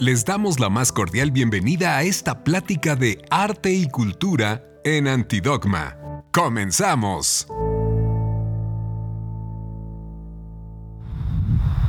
[0.00, 5.96] Les damos la más cordial bienvenida a esta plática de arte y cultura en Antidogma.
[6.30, 7.48] ¡Comenzamos!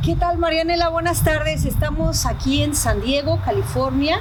[0.04, 0.90] ¿Qué tal Marianela?
[0.90, 1.66] Buenas tardes.
[1.66, 4.20] Estamos aquí en San Diego, California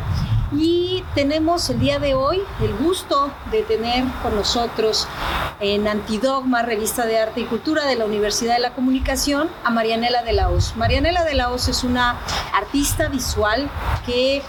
[0.52, 5.06] y tenemos el día de hoy el gusto de tener con nosotros
[5.60, 10.22] en Antidogma, revista de arte y cultura de la Universidad de la Comunicación, a Marianela
[10.22, 10.76] de la Hoz.
[10.76, 12.18] Marianela de la Hoz es una
[12.54, 13.68] artista visual
[14.06, 14.42] que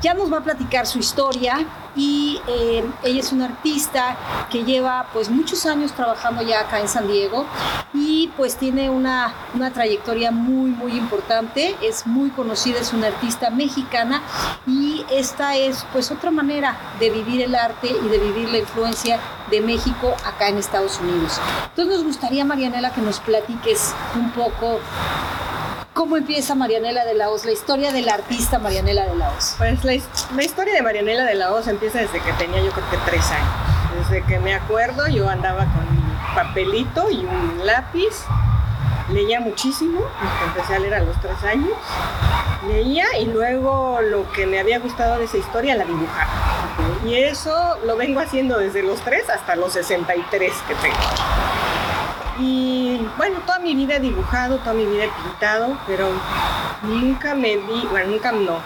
[0.00, 4.16] ya nos va a platicar su historia y eh, ella es una artista
[4.50, 7.46] que lleva pues muchos años trabajando ya acá en San Diego
[7.92, 13.50] y pues tiene una, una trayectoria muy muy importante, es muy conocida, es una artista
[13.50, 14.22] mexicana
[14.66, 19.20] y esta es pues otra manera de vivir el arte y de vivir la influencia
[19.50, 21.40] de México acá en Estados Unidos.
[21.70, 24.80] Entonces nos gustaría Marianela que nos platiques un poco
[25.94, 29.54] ¿Cómo empieza Marianela de la Hoz, la historia del artista Marianela de la Hoz?
[29.58, 29.92] Pues la,
[30.34, 33.24] la, historia de Marianela de la Hoz empieza desde que tenía yo creo que tres
[33.30, 33.48] años.
[34.00, 36.02] Desde que me acuerdo yo andaba con mi
[36.34, 38.24] papelito y un lápiz,
[39.12, 40.00] leía muchísimo,
[40.48, 41.78] empecé a leer a los tres años,
[42.66, 46.28] leía y luego lo que me había gustado de esa historia la dibujaba.
[47.06, 50.96] Y eso lo vengo haciendo desde los tres hasta los 63 que tengo.
[52.40, 52.83] Y
[53.16, 56.08] bueno, toda mi vida he dibujado, toda mi vida he pintado, pero
[56.82, 58.58] nunca me di, bueno, nunca no.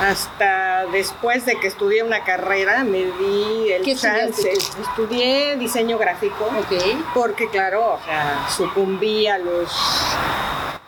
[0.00, 4.52] Hasta después de que estudié una carrera me di el ¿Qué chance.
[4.52, 6.44] Estudié diseño gráfico.
[6.44, 6.72] Ok.
[7.14, 9.68] Porque claro, o sea, sucumbí a los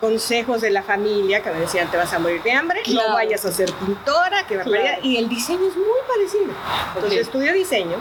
[0.00, 3.10] consejos de la familia que me decían te vas a morir de hambre, Claro.
[3.10, 4.84] no vayas a ser pintora, que barbaridad.
[4.94, 5.00] Claro.
[5.06, 6.52] Y el diseño es muy parecido.
[6.94, 7.26] Entonces Ok.
[7.26, 7.96] estudié diseño,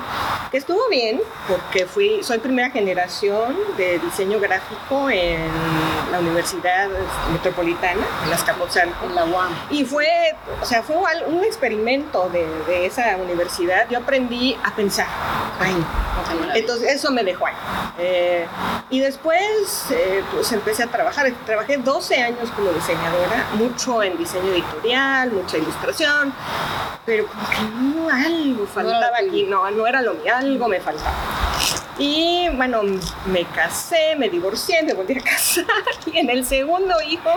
[0.50, 5.39] que estuvo bien, porque fui, soy primera generación de diseño gráfico en
[6.11, 6.88] la Universidad
[7.33, 9.05] Metropolitana, en Azcapotzalco.
[9.05, 9.53] En la UAM.
[9.70, 10.08] Y fue,
[10.61, 10.95] o sea, fue
[11.27, 13.88] un experimento de, de esa universidad.
[13.89, 15.08] Yo aprendí a pensar.
[16.55, 17.54] Entonces, eso me dejó ahí.
[17.99, 18.45] Eh,
[18.89, 21.32] y después, eh, pues empecé a trabajar.
[21.45, 26.32] Trabajé 12 años como diseñadora, mucho en diseño editorial, mucha ilustración,
[27.04, 29.42] pero como que no, algo faltaba aquí.
[29.50, 31.16] No, no era lo mío, algo me faltaba.
[31.99, 32.82] Y bueno,
[33.26, 35.65] me casé, me divorcié, me volví a casar.
[36.11, 37.30] Y en el segundo hijo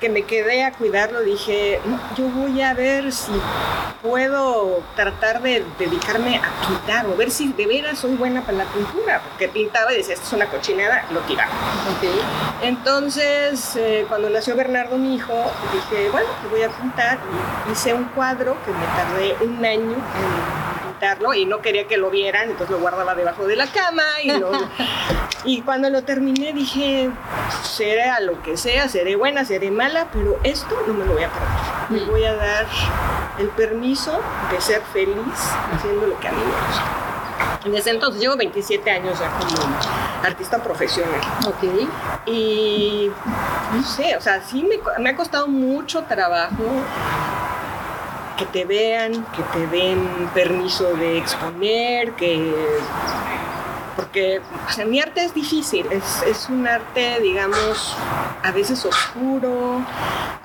[0.00, 3.32] que me quedé a cuidarlo, dije, "No, yo voy a ver si
[4.02, 8.64] puedo tratar de dedicarme a pintar o ver si de veras soy buena para la
[8.64, 9.20] pintura.
[9.28, 11.52] Porque pintaba y decía, esto es una cochinada, lo tiraba.
[12.62, 15.34] Entonces, eh, cuando nació Bernardo, mi hijo,
[15.72, 17.18] dije, bueno, pues voy a pintar.
[17.68, 20.67] Y hice un cuadro que me tardé un año en
[21.36, 24.02] y no quería que lo vieran, entonces lo guardaba debajo de la cama.
[24.22, 24.50] Y, lo-
[25.44, 27.10] y cuando lo terminé dije,
[27.62, 31.22] seré a lo que sea, seré buena, seré mala, pero esto no me lo voy
[31.24, 31.48] a perder.
[31.90, 32.10] Me Mm.
[32.10, 32.66] voy a dar
[33.38, 34.20] el permiso
[34.50, 35.16] de ser feliz
[35.74, 36.84] haciendo lo que a mí me gusta.
[37.64, 39.56] Desde entonces llevo 27 años ya como
[40.24, 41.20] artista profesional.
[41.46, 41.64] Ok.
[42.26, 43.10] Y
[43.74, 46.64] no sé, o sea, sí me, me ha costado mucho trabajo
[48.38, 52.54] que te vean, que te den permiso de exponer, que...
[53.96, 57.96] Porque o sea, mi arte es difícil, es, es un arte, digamos,
[58.44, 59.82] a veces oscuro,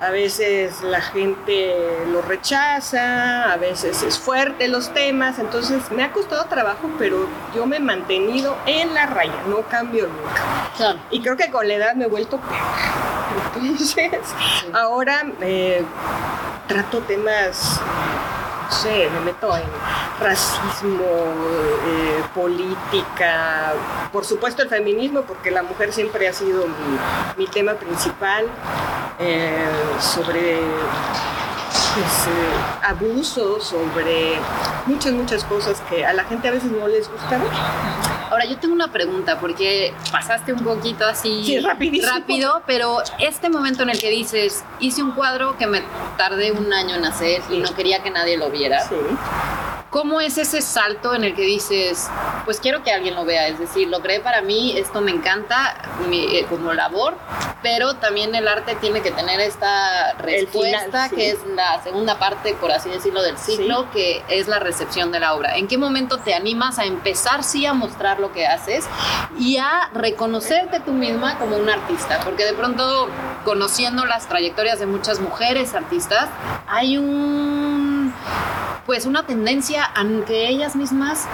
[0.00, 1.72] a veces la gente
[2.10, 7.64] lo rechaza, a veces es fuerte los temas, entonces me ha costado trabajo, pero yo
[7.64, 10.42] me he mantenido en la raya, no cambio nunca.
[10.76, 10.98] Claro.
[11.10, 13.54] Y creo que con la edad me he vuelto peor.
[13.56, 14.10] Entonces,
[14.72, 15.84] ahora eh,
[16.66, 17.80] trato temas,
[18.64, 19.64] no sé, me meto en
[20.20, 21.04] racismo,
[21.86, 23.74] eh, política,
[24.12, 26.66] por supuesto el feminismo, porque la mujer siempre ha sido
[27.36, 28.46] mi, tema principal,
[29.18, 29.66] eh,
[30.00, 30.60] sobre
[31.94, 32.30] pues, eh,
[32.82, 34.34] abusos, sobre
[34.86, 37.48] muchas, muchas cosas que a la gente a veces no les gusta ver.
[38.30, 43.82] Ahora yo tengo una pregunta porque pasaste un poquito así Sí, rápido, pero este momento
[43.84, 45.82] en el que dices, hice un cuadro que me
[46.16, 48.80] tardé un año en hacer y no quería que nadie lo viera.
[48.88, 48.96] Sí.
[49.94, 52.10] ¿Cómo es ese salto en el que dices,
[52.44, 53.46] pues quiero que alguien lo vea?
[53.46, 55.76] Es decir, lo creé para mí, esto me encanta
[56.08, 57.14] mi- eh, como labor,
[57.62, 61.14] pero también el arte tiene que tener esta respuesta, final, sí.
[61.14, 65.20] que es la segunda parte, por así decirlo, del ciclo, que es la recepción de
[65.20, 65.56] la obra.
[65.56, 68.86] ¿En qué momento te animas a empezar sí a mostrar lo que haces
[69.38, 72.18] y a reconocerte tú misma como una artista?
[72.24, 73.08] Porque de pronto,
[73.44, 76.28] conociendo las trayectorias de muchas mujeres artistas,
[76.66, 77.93] hay un
[78.86, 81.26] pues una tendencia a que ellas mismas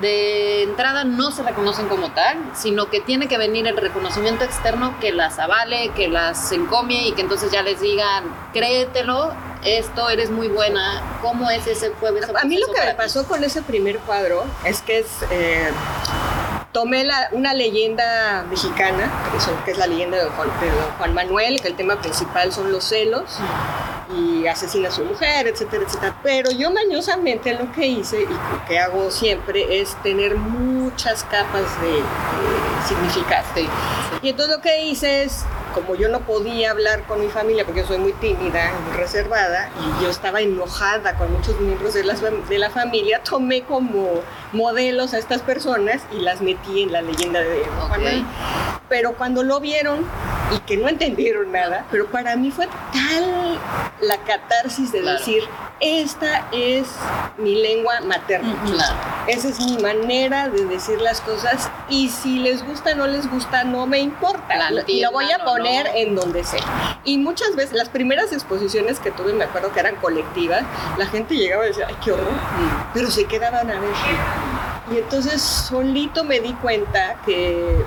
[0.00, 4.94] de entrada no se reconocen como tal, sino que tiene que venir el reconocimiento externo
[5.00, 9.32] que las avale, que las encomie y que entonces ya les digan, créetelo
[9.64, 11.02] esto, eres muy buena.
[11.22, 14.82] ¿Cómo es ese fue A mí lo que me pasó con ese primer cuadro es
[14.82, 15.06] que es...
[15.30, 15.70] Eh,
[16.72, 19.10] tomé una leyenda mexicana,
[19.64, 22.84] que es la leyenda de Juan, de Juan, Manuel, que el tema principal son los
[22.84, 23.38] celos
[24.16, 26.16] y asesina a su mujer, etcétera, etcétera.
[26.22, 31.80] Pero yo mañosamente lo que hice y lo que hago siempre es tener muchas capas
[31.80, 33.40] de, de significado.
[34.22, 37.80] Y entonces lo que hice es como yo no podía hablar con mi familia porque
[37.80, 42.14] yo soy muy tímida, muy reservada, y yo estaba enojada con muchos miembros de la,
[42.14, 44.22] de la familia, tomé como
[44.52, 48.26] modelos a estas personas y las metí en la leyenda de Juan
[48.88, 50.06] Pero cuando lo vieron
[50.54, 53.58] y que no entendieron nada, pero para mí fue tal
[54.00, 55.44] la catarsis de decir,
[55.80, 56.86] esta es
[57.38, 58.54] mi lengua materna.
[59.26, 63.30] Esa es mi manera de decir las cosas y si les gusta o no les
[63.30, 64.70] gusta, no me importa.
[64.86, 66.98] y lo voy a poner en donde sea.
[67.04, 70.64] Y muchas veces, las primeras exposiciones que tuve, me acuerdo que eran colectivas,
[70.98, 72.32] la gente llegaba y decía, ay, qué horror,
[72.92, 73.90] pero se quedaban a ver.
[74.90, 77.84] Y entonces solito me di cuenta que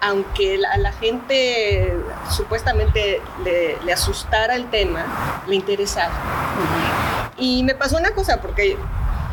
[0.00, 1.94] aunque a la gente
[2.30, 6.12] supuestamente le, asustara el tema, le interesaba.
[7.36, 8.76] Y me pasó una cosa, porque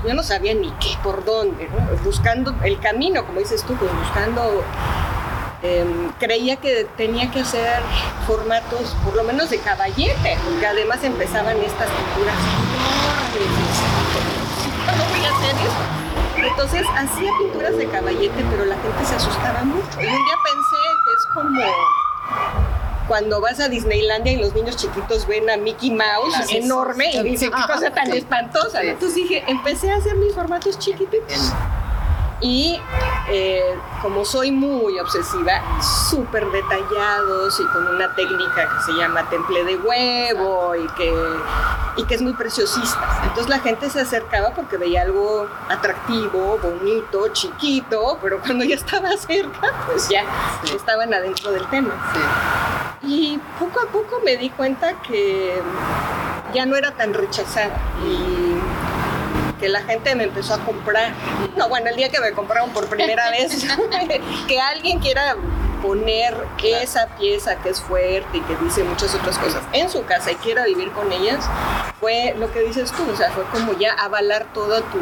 [0.05, 1.69] yo no sabía ni qué, por dónde,
[2.03, 4.63] buscando el camino, como dices tú, pues buscando,
[5.63, 7.81] em, creía que tenía que hacer
[8.25, 12.35] formatos, por lo menos de caballete, porque además empezaban estas pinturas
[15.09, 15.96] voy a hacer.
[16.45, 20.01] Entonces hacía pinturas de caballete, pero la gente se asustaba mucho.
[20.01, 21.61] Y un día pensé que es como
[23.07, 27.51] cuando vas a Disneylandia y los niños chiquitos ven a Mickey Mouse enorme y dicen
[27.51, 28.81] qué cosa tan espantosa.
[28.83, 31.53] Entonces dije, empecé a hacer mis formatos chiquititos.
[32.39, 32.79] Y
[33.29, 39.63] eh, como soy muy obsesiva, súper detallados y con una técnica que se llama temple
[39.63, 41.13] de huevo y que,
[41.97, 43.21] y que es muy preciosista.
[43.23, 49.15] Entonces la gente se acercaba porque veía algo atractivo, bonito, chiquito, pero cuando ya estaba
[49.17, 50.23] cerca, pues ya
[50.73, 51.93] estaban adentro del tema.
[53.01, 55.61] Y poco a poco me di cuenta que
[56.53, 57.77] ya no era tan rechazada.
[58.05, 58.36] Y
[59.59, 61.13] que la gente me empezó a comprar.
[61.55, 63.65] No, bueno, el día que me compraron por primera vez,
[64.47, 65.35] que alguien quiera
[65.81, 70.31] poner esa pieza que es fuerte y que dice muchas otras cosas en su casa
[70.31, 71.45] y quiera vivir con ellas,
[71.99, 74.99] fue lo que dices tú, o sea, fue como ya avalar toda tu,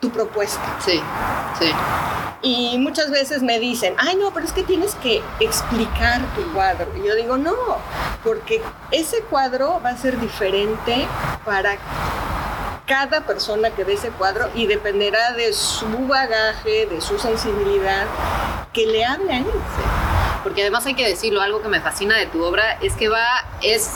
[0.00, 0.60] tu propuesta.
[0.84, 1.00] Sí,
[1.58, 1.72] sí.
[2.42, 6.86] Y muchas veces me dicen, ay no, pero es que tienes que explicar tu cuadro.
[6.96, 7.54] Y yo digo, no,
[8.22, 11.08] porque ese cuadro va a ser diferente
[11.44, 11.76] para
[12.86, 18.06] cada persona que ve ese cuadro y dependerá de su bagaje, de su sensibilidad,
[18.72, 19.46] que le hable a él.
[20.42, 23.26] Porque además hay que decirlo, algo que me fascina de tu obra es que va,
[23.60, 23.94] es,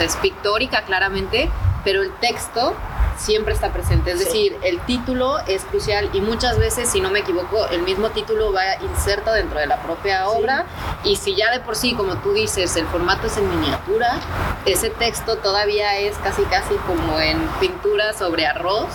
[0.00, 1.48] es pictórica claramente,
[1.84, 2.74] pero el texto
[3.16, 4.12] siempre está presente.
[4.12, 8.10] Es decir, el título es crucial y muchas veces, si no me equivoco, el mismo
[8.10, 10.66] título va inserto dentro de la propia obra
[11.04, 14.18] y si ya de por sí, como tú dices, el formato es en miniatura,
[14.66, 18.90] ese texto todavía es casi casi como en pintura sobre arroz,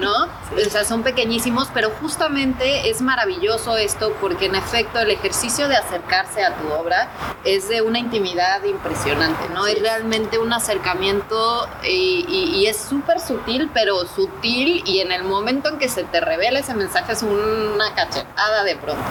[0.00, 0.24] ¿no?
[0.24, 5.76] O sea, son pequeñísimos, pero justamente es maravilloso esto porque en efecto el ejercicio de
[5.76, 7.08] acercarse a tu obra
[7.44, 9.66] es de una intimidad impresionante, ¿no?
[9.66, 15.68] Es realmente un acercamiento y, y es súper sutil pero sutil y en el momento
[15.68, 19.02] en que se te revela ese mensaje es una cachetada de pronto.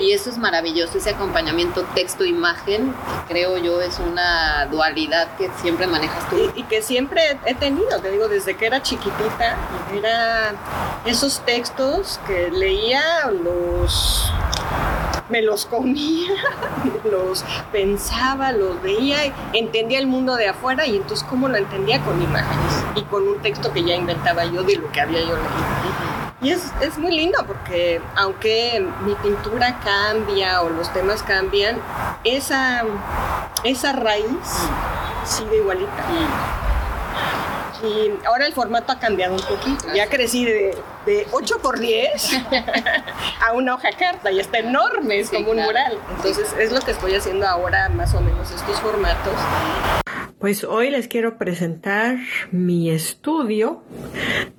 [0.00, 2.94] Y eso es maravilloso, ese acompañamiento texto-imagen,
[3.28, 6.52] creo yo es una dualidad que siempre manejas tú.
[6.54, 9.56] Y, que siempre he tenido, te digo, desde que era chiquitita,
[9.94, 10.54] era
[11.04, 14.32] esos textos que leía los
[15.32, 16.30] me los comía,
[17.10, 22.22] los pensaba, los veía, entendía el mundo de afuera y entonces cómo lo entendía con
[22.22, 26.12] imágenes y con un texto que ya inventaba yo de lo que había yo leído.
[26.42, 31.78] Y es, es muy lindo porque aunque mi pintura cambia o los temas cambian,
[32.24, 32.84] esa,
[33.64, 34.26] esa raíz
[35.24, 36.04] sigue igualita.
[37.82, 39.92] Y ahora el formato ha cambiado un poquito.
[39.94, 42.30] Ya crecí de, de 8 por 10
[43.40, 45.98] a una hoja carta y está enorme, es como un mural.
[46.16, 49.34] Entonces es lo que estoy haciendo ahora, más o menos estos formatos.
[50.42, 52.18] Pues hoy les quiero presentar
[52.50, 53.84] mi estudio,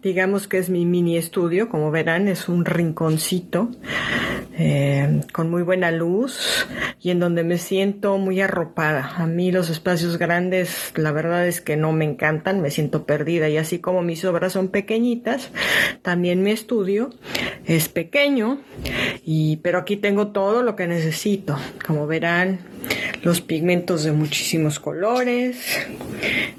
[0.01, 3.69] digamos que es mi mini estudio, como verán es un rinconcito
[4.55, 6.67] eh, con muy buena luz
[7.01, 9.13] y en donde me siento muy arropada.
[9.17, 13.49] A mí los espacios grandes, la verdad es que no me encantan, me siento perdida.
[13.49, 15.49] Y así como mis obras son pequeñitas,
[16.01, 17.09] también mi estudio
[17.65, 18.61] es pequeño.
[19.25, 21.57] Y pero aquí tengo todo lo que necesito.
[21.85, 22.59] Como verán,
[23.23, 25.72] los pigmentos de muchísimos colores,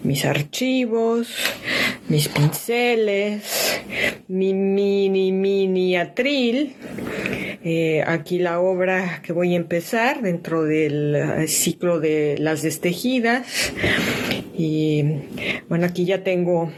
[0.03, 1.29] mis archivos,
[2.09, 3.81] mis pinceles,
[4.29, 6.75] mi mini mini atril.
[7.67, 13.73] Eh, aquí la obra que voy a empezar dentro del eh, ciclo de las destejidas.
[14.57, 15.05] Y
[15.69, 16.71] bueno, aquí ya tengo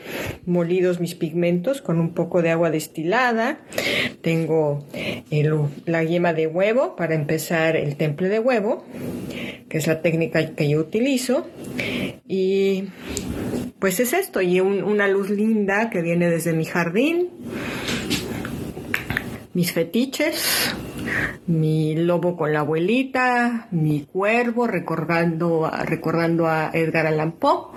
[0.47, 3.61] molidos mis pigmentos con un poco de agua destilada.
[4.23, 4.85] Tengo
[5.85, 8.85] la yema de huevo para empezar el temple de huevo,
[9.69, 11.47] que es la técnica que yo utilizo.
[12.27, 12.85] Y
[13.79, 17.29] pues es esto, y una luz linda que viene desde mi jardín,
[19.53, 20.75] mis fetiches,
[21.47, 27.69] mi lobo con la abuelita, mi cuervo recordando, recordando a Edgar Allan Poe.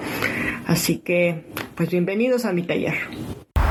[0.68, 1.46] Así que,
[1.76, 2.96] pues bienvenidos a mi taller.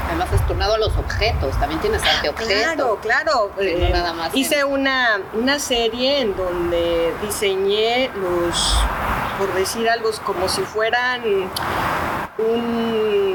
[0.09, 2.49] Además has turnado a los objetos, también tienes arte objeto.
[2.49, 3.53] Claro, claro.
[3.61, 8.79] Eh, nada más hice una, una serie en donde diseñé los,
[9.39, 11.23] por decir algo, como si fueran
[12.39, 13.28] un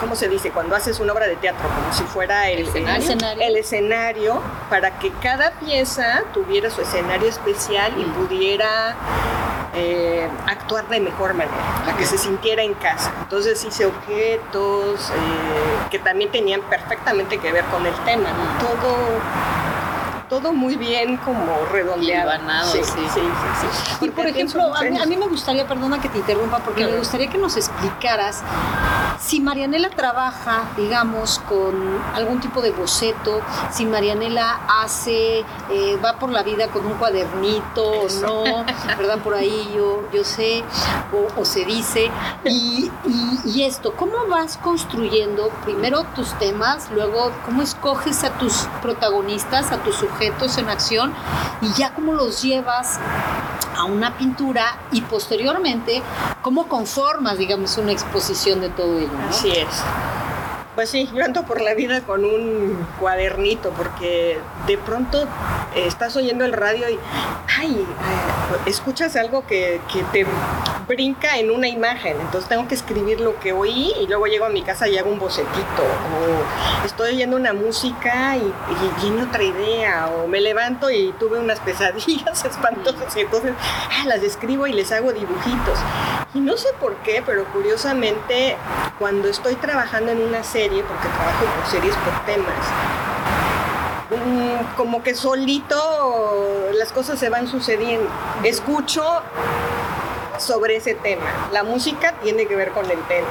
[0.00, 0.50] ¿cómo se dice?
[0.50, 5.12] Cuando haces una obra de teatro, como si fuera el, escenario, el escenario para que
[5.22, 8.96] cada pieza tuviera su escenario especial y pudiera
[9.74, 13.12] eh, actuar de mejor manera, para que se sintiera en casa.
[13.20, 18.96] Entonces hice objetos eh, que también tenían perfectamente que ver con el tema, todo
[20.30, 22.30] todo muy bien como redondeado.
[22.70, 23.20] Sí, sí, sí,
[23.60, 27.28] sí, Y por ejemplo, a mí, me gustaría, perdona que te interrumpa, porque me gustaría
[27.28, 28.44] que nos explicaras
[29.20, 31.74] si Marianela trabaja, digamos, con
[32.14, 37.84] algún tipo de boceto, si Marianela hace, eh, va por la vida con un cuadernito
[37.84, 38.64] o no,
[38.98, 39.18] ¿verdad?
[39.18, 40.64] Por ahí yo, yo sé,
[41.36, 42.10] o, se dice.
[42.44, 42.90] Y,
[43.44, 49.82] y esto, ¿cómo vas construyendo primero tus temas, luego cómo escoges a tus protagonistas, a
[49.82, 50.40] tus sujetos?
[50.58, 51.12] en acción
[51.60, 52.98] y ya cómo los llevas
[53.80, 56.02] a una pintura y posteriormente
[56.42, 59.10] cómo conformas, digamos, una exposición de todo ello.
[59.28, 59.68] Así es.
[60.80, 65.24] Pues sí, yo ando por la vida con un cuadernito porque de pronto
[65.74, 66.98] eh, estás oyendo el radio y,
[67.58, 67.86] ay,
[68.64, 69.78] escuchas algo que,
[70.10, 70.24] te
[70.88, 74.48] brinca en una imagen, entonces tengo que escribir lo que oí y luego llego a
[74.48, 80.08] mi casa y hago un bocetito, o estoy oyendo una música y, y otra idea,
[80.08, 84.90] o me levanto y tuve unas pesadillas espantosas y entonces ah, las escribo y les
[84.92, 85.78] hago dibujitos.
[86.32, 88.56] Y no sé por qué, pero curiosamente
[88.98, 92.54] cuando estoy trabajando en una serie, porque trabajo por series por temas,
[94.10, 98.08] mm, como que solito las cosas se van sucediendo.
[98.44, 99.04] Escucho
[100.38, 101.48] sobre ese tema.
[101.52, 103.26] La música tiene que ver con el tema.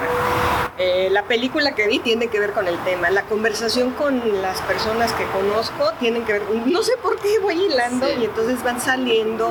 [0.78, 3.10] Eh, la película que vi tiene que ver con el tema.
[3.10, 6.44] La conversación con las personas que conozco tienen que ver.
[6.66, 9.50] No sé por qué voy hilando y entonces van saliendo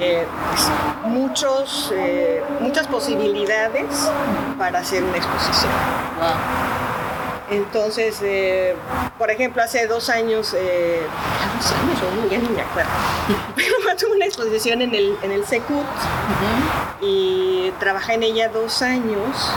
[0.00, 0.24] eh,
[1.04, 4.10] muchos, eh, muchas posibilidades
[4.58, 5.72] para hacer una exposición.
[7.50, 8.76] Entonces, eh,
[9.18, 12.90] por ejemplo, hace dos años, dos años ya ni me acuerdo,
[13.56, 15.84] pero tuve una exposición en el, en el Secut
[17.02, 19.52] y trabajé en ella dos años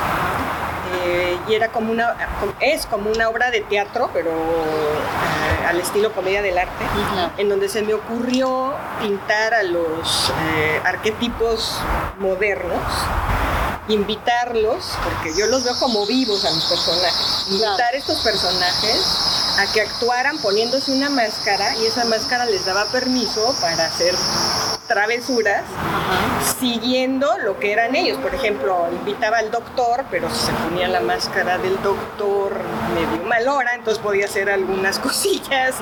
[1.01, 2.15] eh, y era como una,
[2.59, 6.85] es como una obra de teatro, pero eh, al estilo comedia del arte,
[7.37, 11.79] en donde se me ocurrió pintar a los eh, arquetipos
[12.19, 12.81] modernos
[13.89, 19.71] invitarlos, porque yo los veo como vivos a mis personajes, invitar a estos personajes a
[19.71, 24.15] que actuaran poniéndose una máscara y esa máscara les daba permiso para hacer
[24.87, 25.63] travesuras
[26.43, 28.17] siguiendo lo que eran ellos.
[28.17, 32.53] Por ejemplo, invitaba al doctor, pero se ponía la máscara del doctor
[32.93, 35.75] medio mal hora, entonces podía hacer algunas cosillas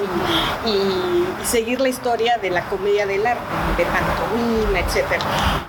[0.65, 3.41] y, seguir la historia de la comedia del arte,
[3.77, 5.21] de pantomima, etc.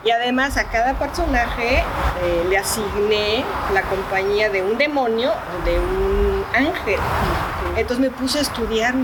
[0.05, 5.81] Y además a cada personaje eh, le asigné la compañía de un demonio o de
[5.81, 7.01] un ángel.
[7.77, 8.95] Entonces me puse a estudiar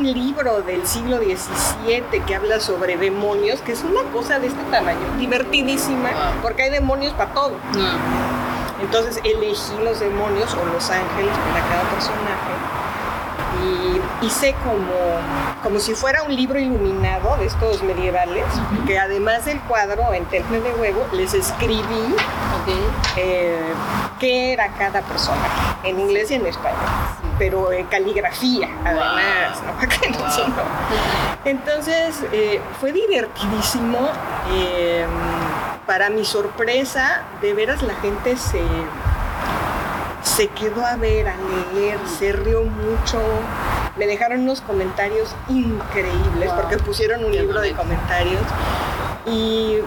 [0.00, 4.62] un, libro del siglo XVII que habla sobre demonios, que es una cosa de este
[4.70, 6.10] tamaño, divertidísima,
[6.42, 7.52] porque hay demonios para todo.
[8.80, 12.80] Entonces elegí los demonios o los ángeles para cada personaje
[13.62, 14.94] y hice como,
[15.62, 18.44] como si fuera un libro iluminado de estos medievales,
[18.86, 22.14] que además del cuadro en temple de huevo les escribí
[23.16, 23.58] eh,
[24.18, 26.78] qué era cada personaje, en inglés y en español,
[27.40, 29.62] pero en caligrafía, además,
[31.46, 34.10] Entonces eh, fue divertidísimo.
[34.52, 35.06] Eh,
[35.86, 38.60] para mi sorpresa, de veras la gente se
[40.22, 41.34] se quedó a ver, a
[41.74, 43.18] leer, se rió mucho.
[43.96, 48.42] Me dejaron unos comentarios increíbles porque pusieron un libro de comentarios.
[49.26, 49.78] Y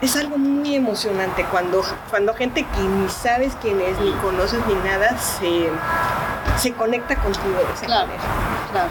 [0.00, 4.74] es algo muy emocionante cuando, cuando gente que ni sabes quién es, ni conoces ni
[4.74, 5.68] nada, se,
[6.60, 8.22] se conecta contigo de esa Claro, manera.
[8.70, 8.88] claro.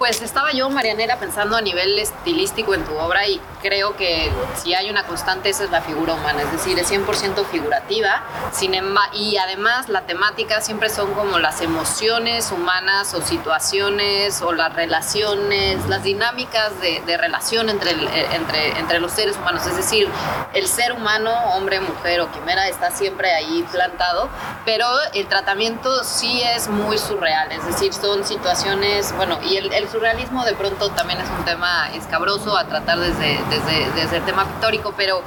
[0.00, 4.72] Pues estaba yo, Marianela, pensando a nivel estilístico en tu obra y creo que si
[4.72, 8.70] hay una constante esa es la figura humana, es decir, es 100% figurativa, sin
[9.12, 15.86] y además la temática siempre son como las emociones humanas o situaciones o las relaciones,
[15.86, 20.08] las dinámicas de, relación entre, eh, entre, entre los seres humanos, es decir,
[20.54, 24.30] el ser humano, hombre, mujer o quimera, está siempre ahí plantado,
[24.64, 30.44] pero el tratamiento sí es muy surreal, es decir, son situaciones, bueno, y el surrealismo
[30.44, 34.94] de pronto también es un tema escabroso a tratar desde, desde, desde el tema pictórico,
[34.96, 35.22] pero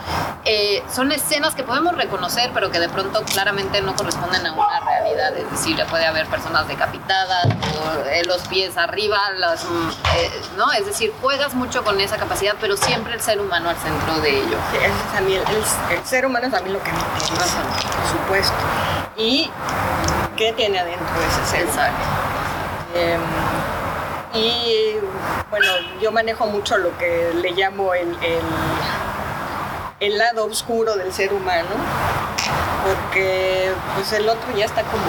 [0.46, 4.80] eh, son escenas que podemos reconocer, pero que de pronto claramente no corresponden a una
[4.80, 10.32] realidad, es decir, puede haber personas decapitadas o eh, los pies arriba, las, mm, eh,
[10.58, 10.72] ¿no?
[10.72, 14.38] Es decir, juegas mucho con esa capacidad, pero siempre el ser humano al centro de
[14.38, 14.58] ello.
[14.72, 17.62] Sí, ese es a mí el, ser humano es a mí lo que me interesa,
[17.62, 18.54] por supuesto.
[19.18, 19.50] ¿Y
[20.38, 21.62] qué tiene adentro ese ser?
[21.68, 23.53] Exacto.
[24.34, 24.96] Y
[25.50, 25.68] bueno,
[26.02, 28.42] yo manejo mucho lo que le llamo el, el,
[30.00, 31.70] el lado oscuro del ser humano,
[32.84, 35.04] porque pues el otro ya está como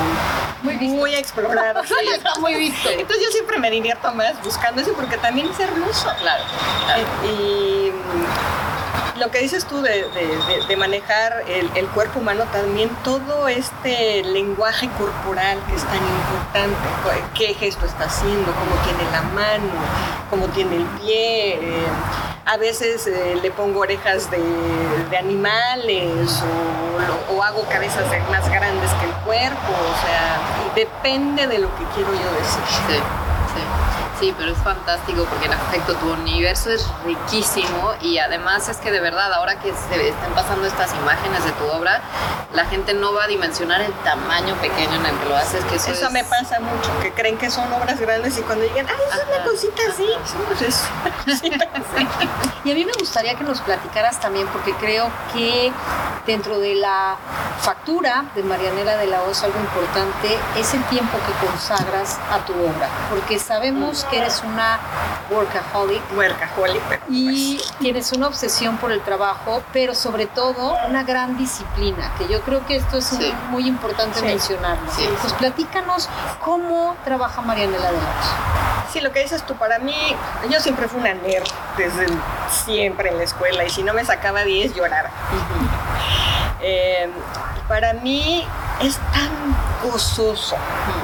[0.62, 1.82] muy, explorado.
[1.84, 2.90] Sí, está muy visto.
[2.90, 6.10] Entonces yo siempre me divierto más buscando eso porque también es hermoso.
[6.20, 6.44] Claro,
[6.84, 7.02] claro.
[7.26, 7.92] Y
[9.18, 10.04] lo que dices tú de,
[10.68, 16.76] de- manejar el, el cuerpo humano también, todo este lenguaje corporal que es tan importante,
[17.34, 19.70] qué gesto está haciendo, cómo tiene la mano,
[20.30, 21.54] cómo tiene el pie.
[21.62, 21.86] eh,
[22.46, 24.38] a veces eh, le pongo orejas de,
[25.10, 26.42] de animales
[27.30, 30.38] o, o hago cabezas más grandes que el cuerpo, o sea,
[30.74, 32.62] depende de lo que quiero yo decir.
[32.88, 33.00] Sí,
[34.26, 34.34] sí.
[34.38, 39.00] Pero es fantástico porque en efecto tu universo es riquísimo y además es que de
[39.00, 42.00] verdad ahora que se estén pasando estas imágenes de tu obra,
[42.52, 45.76] la gente no va a dimensionar el tamaño pequeño en el que lo haces, que
[45.76, 48.86] eso, Eso es- me pasa mucho, que creen que son obras grandes y cuando llegan,
[48.88, 50.06] ay, es una cosita así.
[50.24, 52.08] Sí, pues es una cosita así.
[52.64, 55.72] Y a mí me gustaría que nos platicaras también, porque creo que
[56.26, 57.16] dentro de la
[57.60, 62.52] factura de Marianela de la Hoz, algo importante es el tiempo que consagras a tu
[62.54, 64.78] obra, porque sabemos que eres una
[65.30, 71.36] workaholic Workaholic, pero y tienes una obsesión por el trabajo, pero sobre todo una gran
[71.38, 73.34] disciplina, que yo creo que esto es Sí.
[73.50, 74.24] muy importante Sí.
[74.26, 74.90] mencionarlo.
[74.92, 75.08] Sí.
[75.20, 76.08] Pues platícanos
[76.40, 79.94] cómo trabaja Marianela de pues, sí, lo que dices tú, para mí,
[80.50, 81.44] yo siempre fui una nerd
[81.76, 85.10] desde el- siempre en la escuela y si no me sacaba 10 lloraba.
[86.60, 87.10] Eh,
[87.68, 88.46] para mí
[88.80, 89.30] es tan
[89.84, 90.56] gozoso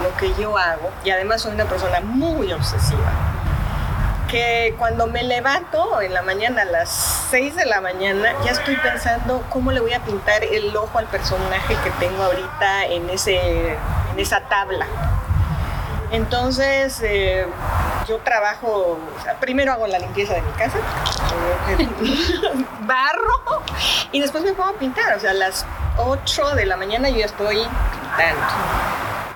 [0.02, 3.30] lo que yo hago y además soy una persona muy obsesiva
[4.30, 8.76] que cuando me levanto en la mañana a las 6 de la mañana ya estoy
[8.76, 13.72] pensando cómo le voy a pintar el ojo al personaje que tengo ahorita en, ese,
[13.72, 14.86] en esa tabla.
[16.12, 17.46] Entonces, eh,
[18.08, 18.98] yo trabajo,
[19.40, 20.78] primero hago la limpieza de mi casa,
[22.82, 23.62] barro
[24.12, 25.16] y después me pongo a pintar.
[25.16, 25.66] O sea, a las
[25.98, 27.66] 8 de la mañana yo ya estoy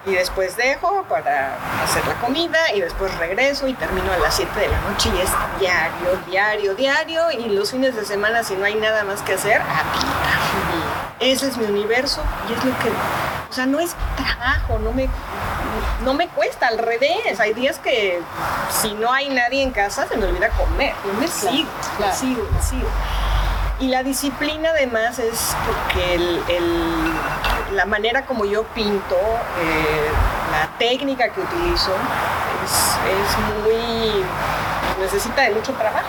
[0.07, 4.61] Y después dejo para hacer la comida y después regreso y termino a las 7
[4.61, 7.31] de la noche y es diario, diario, diario.
[7.31, 11.15] Y los fines de semana, si no hay nada más que hacer, a pintar.
[11.21, 15.09] Ese es mi universo y es lo que, o sea, no es trabajo, no me,
[16.03, 17.41] no me cuesta, al revés.
[17.41, 18.21] Hay días que
[18.83, 20.93] si no hay nadie en casa se me olvida comer.
[21.07, 22.13] Yo me sigo, claro.
[22.13, 22.89] me sigo, me sigo.
[23.81, 27.13] Y la disciplina además es porque el- el-
[27.75, 29.17] la manera como yo pinto,
[29.61, 30.11] eh,
[30.51, 31.93] la técnica que utilizo
[32.65, 34.25] es, es muy...
[35.01, 36.07] necesita de mucho trabajo.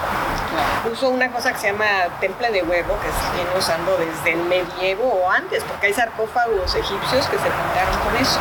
[0.92, 1.86] Uso una cosa que se llama
[2.20, 6.76] temple de huevo, que se viene usando desde el medievo o antes, porque hay sarcófagos
[6.76, 8.40] egipcios que se pintaron con eso.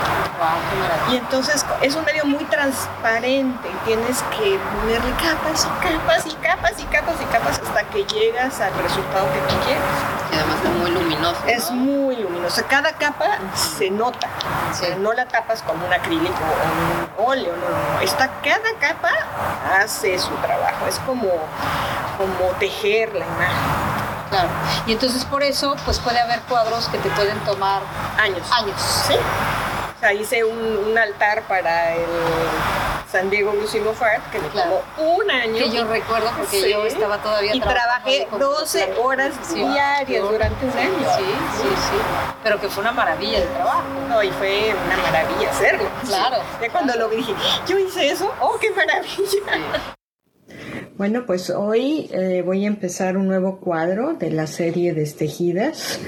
[1.10, 6.34] Y entonces es un medio muy transparente y tienes que ponerle capas y capas y
[6.36, 9.82] capas y capas y capas hasta que llegas al resultado que tú quieres.
[10.32, 11.40] Y además es muy luminoso.
[11.44, 11.48] ¿no?
[11.50, 12.62] Es muy luminoso.
[12.68, 14.28] Cada capa se nota.
[14.70, 18.00] O sea, no la tapas con un acrílico o un óleo, no, no.
[18.00, 19.10] Esta, cada capa
[19.78, 20.86] hace su trabajo.
[20.88, 21.28] Es como,
[22.26, 23.84] como tejer la imagen.
[24.30, 24.48] Claro.
[24.86, 27.82] Y entonces por eso, pues puede haber cuadros que te pueden tomar
[28.20, 28.50] Años.
[28.52, 28.80] años.
[29.06, 29.14] Sí.
[29.14, 30.58] O sea, hice un,
[30.90, 32.04] un altar para el
[33.10, 34.82] San Diego Museum of Art que me Claro.
[34.96, 35.54] tomó un año.
[35.56, 36.70] Que yo recuerdo porque Sí.
[36.72, 39.54] yo estaba todavía Y trabajé ahí con 12 Plan- horas Sí.
[39.64, 41.08] diarias durante un año.
[41.16, 41.24] Sí,
[41.62, 41.96] sí, sí.
[42.42, 43.82] Pero que fue una maravilla de trabajo.
[44.08, 45.88] No, y fue una maravilla hacerlo.
[46.06, 47.08] Claro, Ya cuando claro.
[47.08, 47.34] lo vi dije,
[47.68, 49.94] yo hice eso, oh, qué maravilla.
[50.96, 55.98] Bueno, pues hoy eh, voy a empezar un nuevo cuadro de la serie Destejidas.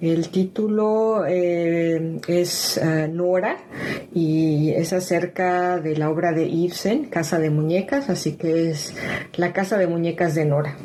[0.00, 3.58] El título eh, es eh, Nora
[4.14, 8.94] y es acerca de la obra de Ibsen, Casa de Muñecas, así que es
[9.34, 10.78] la Casa de Muñecas de Nora.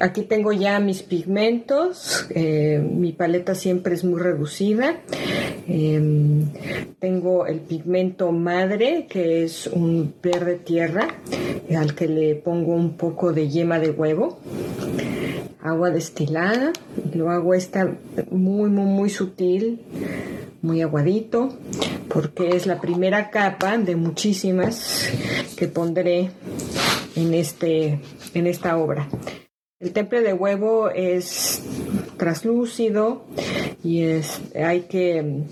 [0.00, 4.96] aquí tengo ya mis pigmentos, mi paleta siempre es muy reducida.
[5.66, 11.08] Tengo el pigmento madre, que es un verde tierra,
[11.76, 14.38] al que le pongo un poco de yema de huevo,
[15.62, 16.72] agua destilada,
[17.14, 17.96] lo hago esta
[18.30, 19.80] muy, muy, muy sutil,
[20.60, 21.56] muy aguadito,
[22.08, 25.10] porque es la primera capa de muchísimas
[25.56, 26.30] que pondré
[27.16, 28.00] en, este,
[28.34, 29.08] en esta obra.
[29.84, 31.60] El temple de huevo es
[32.16, 33.26] traslúcido
[33.82, 35.42] y es, hay que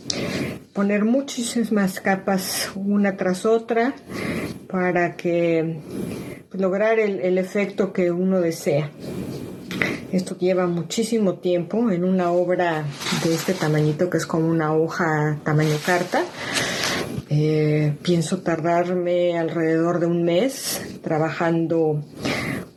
[0.72, 3.92] poner muchísimas capas una tras otra
[4.68, 5.80] para que
[6.52, 8.90] lograr el, efecto que uno desea.
[10.12, 12.86] Esto lleva muchísimo tiempo en una obra
[13.24, 16.24] de este tamañito que es como una hoja tamaño carta.
[17.28, 22.02] Eh, pienso tardarme alrededor de un mes trabajando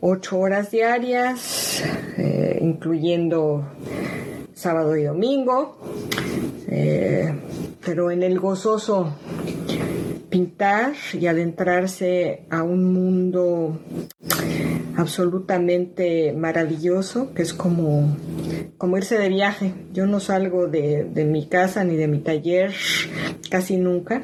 [0.02, 1.84] ocho horas diarias,
[2.18, 3.66] eh, incluyendo
[4.54, 5.78] sábado y domingo,
[6.68, 7.34] eh,
[7.84, 9.14] pero en el gozoso
[10.36, 13.80] pintar y adentrarse a un mundo
[14.98, 18.18] absolutamente maravilloso, que es como,
[18.78, 19.74] como irse de viaje.
[19.94, 22.74] Yo no salgo de, mi casa ni de mi taller
[23.50, 24.22] casi nunca,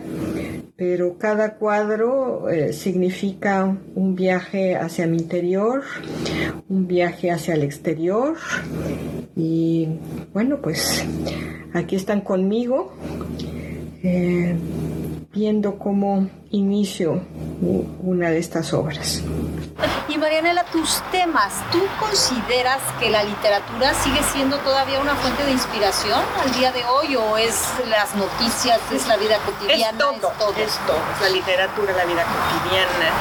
[0.76, 5.84] pero cada cuadro eh, significa un viaje hacia mi interior,
[6.68, 8.36] un viaje hacia el exterior
[9.34, 9.88] y
[10.34, 11.06] bueno, pues
[11.74, 12.98] aquí están conmigo.
[14.04, 14.58] Eh,
[15.34, 17.22] viendo cómo inicio
[18.04, 19.24] una de estas obras.
[20.08, 25.52] Y Marianela, tus temas, ¿tú consideras que la literatura sigue siendo todavía una fuente de
[25.52, 29.92] inspiración al día de hoy o es las noticias, es la vida cotidiana?
[29.92, 31.00] Es todo, es todo, es, todo.
[31.16, 33.12] es la literatura, la vida cotidiana,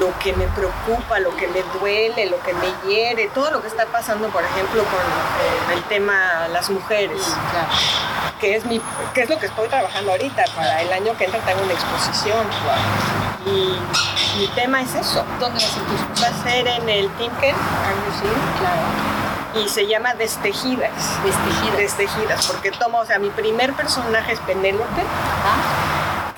[0.00, 3.68] lo que me preocupa, lo que me duele, lo que me hiere, todo lo que
[3.68, 7.20] está pasando, por ejemplo, con eh, el tema las mujeres.
[8.40, 8.80] Que es, mi,
[9.14, 10.44] que es lo que estoy trabajando ahorita.
[10.56, 12.46] Para el año que entra tengo una exposición.
[13.46, 15.24] Y mi tema es eso.
[15.40, 15.82] ¿Dónde va a ser
[16.22, 17.54] Va a ser en el Tinken
[18.58, 19.12] Claro.
[19.54, 20.90] Y se llama Destejidas.
[21.24, 21.76] Destejidas.
[21.76, 25.02] Destejidas, porque tomo, o sea, mi primer personaje es Penélope.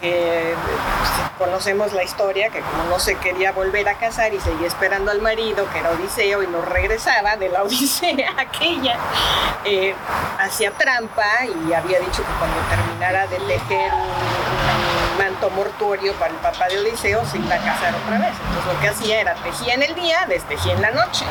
[0.01, 4.67] Que pues, conocemos la historia, que como no se quería volver a casar y seguía
[4.67, 8.97] esperando al marido, que era Odiseo, y no regresaba de la Odisea aquella,
[9.65, 9.95] eh,
[10.39, 14.44] hacía trampa y había dicho que cuando terminara de tejer un
[15.51, 18.35] mortuorio para el papá de Odiseo se iba a casar otra vez.
[18.49, 21.25] Entonces lo que hacía era tejía en el día, destejía en la noche.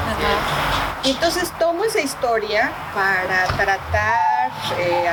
[1.04, 5.10] Entonces tomo esa historia para tratar eh,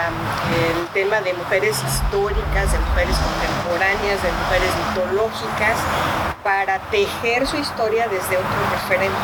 [0.79, 5.77] el tema de mujeres históricas, de mujeres contemporáneas, de mujeres mitológicas,
[6.43, 9.17] para tejer su historia desde otro referente.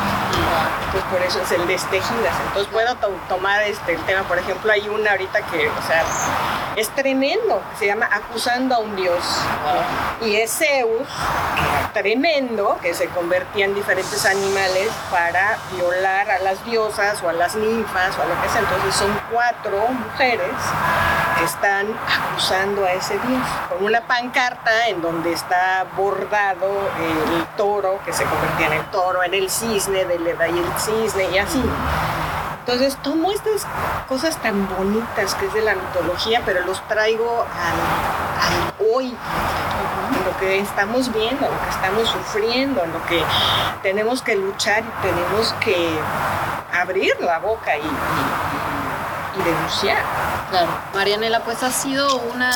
[0.85, 2.35] Entonces por eso es el destejidas.
[2.47, 2.95] Entonces puedo
[3.27, 6.03] tomar este, el tema, por ejemplo, hay una ahorita que, o sea,
[6.75, 9.41] es tremendo, se llama Acusando a un Dios.
[10.21, 11.07] Y es Zeus,
[11.93, 17.55] tremendo, que se convertía en diferentes animales para violar a las diosas o a las
[17.55, 18.61] ninfas o a lo que sea.
[18.61, 20.53] Entonces son cuatro mujeres
[21.43, 26.67] están acusando a ese Dios con una pancarta en donde está bordado
[26.99, 31.29] el toro, que se convertía en el toro, en el cisne, de y el cisne
[31.31, 31.63] y así.
[32.59, 33.65] Entonces tomo estas
[34.09, 40.37] cosas tan bonitas que es de la mitología, pero los traigo al, hoy, en lo
[40.37, 43.23] que estamos viendo, en lo que estamos sufriendo, en lo que
[43.83, 45.97] tenemos que luchar y tenemos que
[46.73, 50.03] abrir la boca y denunciar.
[50.49, 50.69] Claro.
[50.93, 52.51] Marianela, pues ha sido una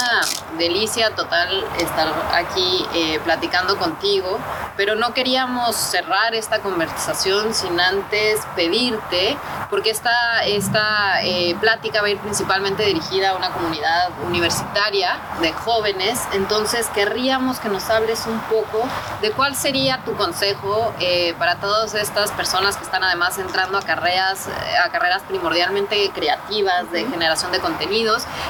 [0.57, 4.39] delicia total estar aquí eh, platicando contigo,
[4.77, 9.37] pero no queríamos cerrar esta conversación sin antes pedirte,
[9.69, 15.51] porque esta, esta eh, plática va a ir principalmente dirigida a una comunidad universitaria de
[15.51, 18.87] jóvenes, entonces querríamos que nos hables un poco
[19.21, 23.81] de cuál sería tu consejo eh, para todas estas personas que están además entrando a
[23.81, 24.47] carreras,
[24.81, 27.80] a carreras primordialmente creativas, de generación de contenido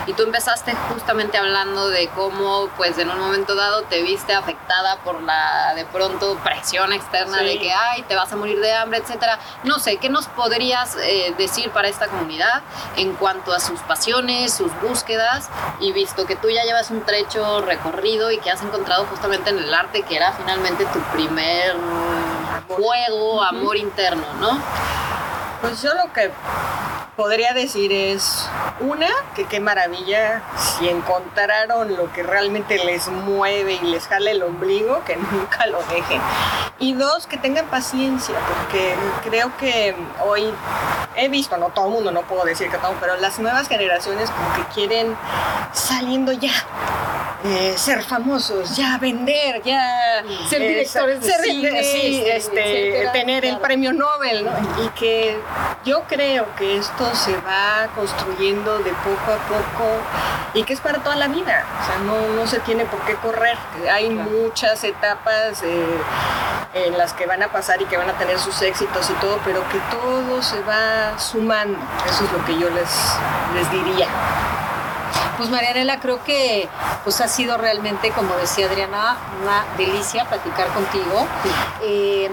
[0.07, 4.97] y tú empezaste justamente hablando de cómo pues en un momento dado te viste afectada
[4.97, 8.99] por la de pronto presión externa de que ay te vas a morir de hambre
[8.99, 9.39] etcétera.
[9.63, 12.61] No sé qué nos podrías eh, decir para esta comunidad
[12.97, 17.61] en cuanto a sus pasiones sus búsquedas y visto que tú ya llevas un trecho
[17.61, 21.75] recorrido y que has encontrado justamente en el arte que era finalmente tu primer
[22.67, 24.61] fuego, amor interno, ¿no?
[25.61, 26.31] Pues yo lo que
[27.15, 33.85] podría decir es, una, que qué maravilla si encontraron lo que realmente les mueve y
[33.85, 36.19] les jale el ombligo, que nunca lo dejen.
[36.79, 38.95] Y dos, que tengan paciencia, porque
[39.29, 39.95] creo que
[40.25, 40.51] hoy
[41.15, 44.31] he visto, no todo el mundo, no puedo decir que todo, pero las nuevas generaciones
[44.31, 45.15] como que quieren
[45.73, 46.53] saliendo ya
[47.43, 53.93] eh, ser famosos, ya vender, ya ser directores de cine, sí, este, tener el premio
[53.93, 54.51] Nobel, ¿no?
[54.83, 55.39] y que
[55.83, 59.85] yo creo que esto se va construyendo de poco a poco
[60.53, 63.15] y que es para toda la vida, o sea, no, no se tiene por qué
[63.15, 63.57] correr,
[63.91, 65.85] hay muchas etapas eh,
[66.73, 69.39] en las que van a pasar y que van a tener sus éxitos y todo,
[69.43, 73.15] pero que todo se va sumando, eso es lo que yo les,
[73.55, 74.07] les diría.
[75.41, 76.69] Pues Marianela, creo que
[77.03, 81.25] pues ha sido realmente, como decía Adriana, una delicia platicar contigo.
[81.81, 82.29] Eh,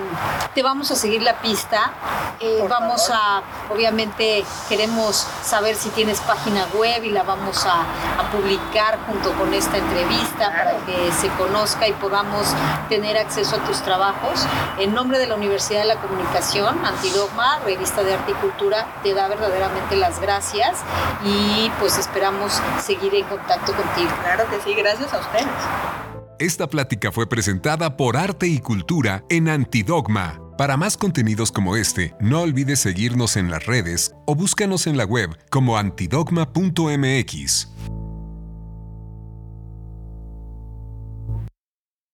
[0.54, 1.90] te vamos a seguir la pista.
[2.38, 7.86] Eh, vamos a, obviamente, queremos saber si tienes página web y la vamos a,
[8.28, 12.46] publicar junto con esta entrevista para que se conozca y podamos
[12.90, 14.44] tener acceso a tus trabajos.
[14.78, 19.14] En nombre de la Universidad de la Comunicación, Antidogma, Revista de Arte y Cultura, te
[19.14, 20.80] da verdaderamente las gracias
[21.24, 22.60] y pues esperamos
[22.98, 24.10] seguir en contacto contigo.
[24.22, 25.46] Claro que sí, gracias a ustedes.
[26.38, 30.40] Esta plática fue presentada por Arte y Cultura en Antidogma.
[30.56, 35.04] Para más contenidos como este, no olvides seguirnos en las redes o búscanos en la
[35.04, 37.68] web como antidogma.mx.